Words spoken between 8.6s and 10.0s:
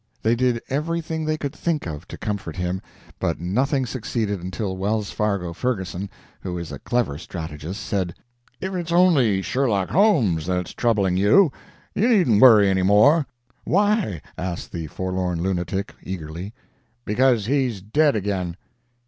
it's only Sherlock